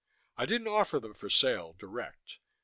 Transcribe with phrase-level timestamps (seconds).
[0.35, 2.39] I didn't offer them for sale, direct.